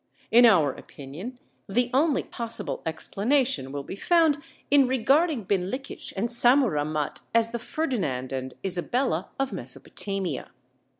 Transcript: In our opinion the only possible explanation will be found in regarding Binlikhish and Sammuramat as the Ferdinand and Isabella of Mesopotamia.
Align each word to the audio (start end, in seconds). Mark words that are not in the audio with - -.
In 0.31 0.47
our 0.47 0.71
opinion 0.73 1.37
the 1.69 1.91
only 1.93 2.23
possible 2.23 2.81
explanation 2.87 3.71
will 3.71 3.83
be 3.83 3.95
found 3.95 4.39
in 4.71 4.87
regarding 4.87 5.45
Binlikhish 5.45 6.11
and 6.17 6.27
Sammuramat 6.27 7.21
as 7.35 7.51
the 7.51 7.59
Ferdinand 7.59 8.31
and 8.31 8.55
Isabella 8.65 9.29
of 9.39 9.53
Mesopotamia. 9.53 10.49